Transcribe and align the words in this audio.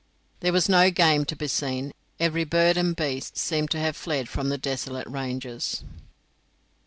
There 0.39 0.51
was 0.51 0.67
no 0.67 0.89
game 0.89 1.25
to 1.25 1.35
be 1.35 1.47
seen; 1.47 1.93
every 2.19 2.43
bird 2.43 2.75
and 2.75 2.95
beast 2.95 3.37
seemed 3.37 3.69
to 3.69 3.79
have 3.79 3.95
fled 3.95 4.27
from 4.27 4.49
the 4.49 4.57
desolate 4.57 5.05
ranges. 5.07 5.83